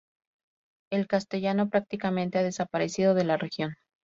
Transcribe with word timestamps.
El 0.89 1.05
castellano 1.05 1.69
prácticamente 1.69 2.39
ha 2.39 2.43
desaparecido 2.43 3.13
de 3.13 3.23
la 3.23 3.37
región. 3.37 3.77